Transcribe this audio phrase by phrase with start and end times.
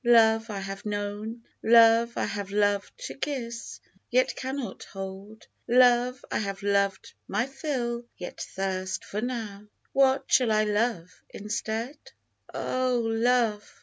[0.03, 5.45] Love I have known,— Love I have loved to kiss Yet cannot hold!
[5.67, 9.67] Love, I have loved my fill Yet thirst for now!
[9.93, 11.99] What shall I love instead?
[12.51, 13.79] Oh, Love